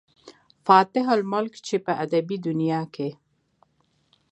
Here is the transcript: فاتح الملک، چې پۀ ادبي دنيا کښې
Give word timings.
فاتح 0.65 1.05
الملک، 1.15 1.53
چې 1.65 1.75
پۀ 1.83 1.91
ادبي 2.03 2.37
دنيا 2.47 2.81
کښې 2.93 3.09